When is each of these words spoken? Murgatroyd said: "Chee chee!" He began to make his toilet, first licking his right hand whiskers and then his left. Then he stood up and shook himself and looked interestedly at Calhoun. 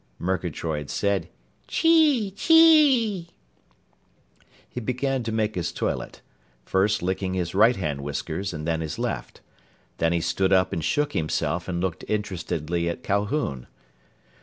Murgatroyd 0.17 0.89
said: 0.89 1.29
"Chee 1.67 2.31
chee!" 2.31 3.27
He 4.67 4.79
began 4.81 5.21
to 5.21 5.31
make 5.31 5.53
his 5.53 5.71
toilet, 5.71 6.21
first 6.65 7.03
licking 7.03 7.35
his 7.35 7.53
right 7.53 7.75
hand 7.75 8.01
whiskers 8.01 8.51
and 8.51 8.67
then 8.67 8.81
his 8.81 8.97
left. 8.97 9.41
Then 9.99 10.11
he 10.11 10.19
stood 10.19 10.51
up 10.51 10.73
and 10.73 10.83
shook 10.83 11.13
himself 11.13 11.67
and 11.67 11.79
looked 11.81 12.03
interestedly 12.07 12.89
at 12.89 13.03
Calhoun. 13.03 13.67